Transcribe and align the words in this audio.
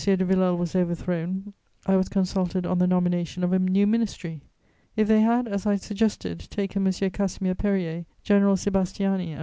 de 0.03 0.17
Villèle 0.17 0.57
was 0.57 0.75
overthrown, 0.75 1.53
I 1.85 1.95
was 1.95 2.09
consulted 2.09 2.65
on 2.65 2.79
the 2.79 2.87
nomination 2.87 3.43
of 3.43 3.53
a 3.53 3.59
new 3.59 3.85
ministry. 3.85 4.41
If 4.95 5.07
they 5.07 5.21
had, 5.21 5.47
as 5.47 5.67
I 5.67 5.75
suggested, 5.75 6.47
taken 6.49 6.87
M. 6.87 7.11
Casimir 7.11 7.53
Périer, 7.53 8.05
General 8.23 8.55
Sébastiani 8.55 9.25
and 9.27 9.33
M. 9.33 9.39